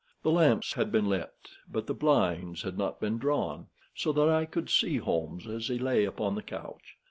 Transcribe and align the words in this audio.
The 0.23 0.31
lamps 0.31 0.73
had 0.73 0.91
been 0.91 1.05
lighted, 1.07 1.29
but 1.71 1.85
the 1.85 1.93
blinds 1.93 2.63
had 2.63 2.75
not 2.75 2.99
been 2.99 3.19
drawn, 3.19 3.67
so 3.93 4.11
that 4.13 4.29
I 4.29 4.45
could 4.45 4.67
see 4.67 4.97
Holmes 4.97 5.45
as 5.45 5.67
he 5.67 5.77
lay 5.77 6.05
upon 6.05 6.33
the 6.33 6.41
couch. 6.41 6.97